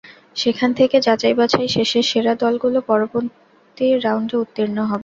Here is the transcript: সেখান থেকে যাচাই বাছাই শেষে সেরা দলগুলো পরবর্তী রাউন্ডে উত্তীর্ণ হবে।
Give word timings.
সেখান 0.35 0.69
থেকে 0.79 0.97
যাচাই 1.01 1.33
বাছাই 1.33 1.67
শেষে 1.75 1.99
সেরা 2.09 2.33
দলগুলো 2.41 2.79
পরবর্তী 2.89 3.85
রাউন্ডে 4.05 4.35
উত্তীর্ণ 4.37 4.77
হবে। 4.81 4.99